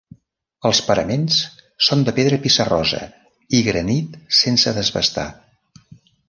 Els 0.67 0.77
paraments 0.85 1.35
són 1.87 2.01
de 2.07 2.13
pedra 2.19 2.39
pissarrosa 2.45 3.03
i 3.59 3.61
granit 3.69 4.17
sense 4.41 4.75
desbastar. 4.81 5.29